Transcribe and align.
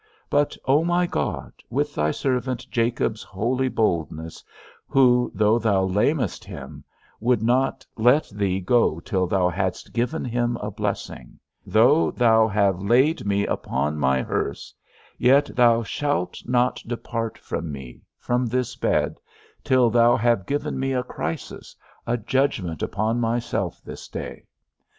But, 0.31 0.57
O 0.65 0.83
my 0.83 1.05
God, 1.05 1.53
with 1.69 1.93
thy 1.93 2.09
servant 2.09 2.65
Jacob's 2.71 3.21
holy 3.21 3.69
boldness, 3.69 4.43
who, 4.87 5.31
though 5.35 5.59
thou 5.59 5.85
lamedst 5.85 6.43
him, 6.43 6.83
would 7.19 7.43
not 7.43 7.85
let 7.95 8.27
thee 8.29 8.59
go 8.61 8.99
till 8.99 9.27
thou 9.27 9.47
hadst 9.47 9.93
given 9.93 10.25
him 10.25 10.57
a 10.57 10.71
blessing; 10.71 11.37
though 11.67 12.09
thou 12.09 12.47
have 12.47 12.81
laid 12.81 13.27
me 13.27 13.45
upon 13.45 13.99
my 13.99 14.23
hearse, 14.23 14.73
yet 15.19 15.55
thou 15.55 15.83
shalt 15.83 16.41
not 16.45 16.81
depart 16.87 17.37
from 17.37 17.71
me, 17.71 18.01
from 18.17 18.47
this 18.47 18.75
bed, 18.75 19.19
till 19.63 19.91
thou 19.91 20.15
have 20.15 20.47
given 20.47 20.79
me 20.79 20.93
a 20.93 21.03
crisis, 21.03 21.75
a 22.07 22.17
judgment 22.17 22.81
upon 22.81 23.19
myself 23.19 23.79
this 23.83 24.07
day. 24.07 24.47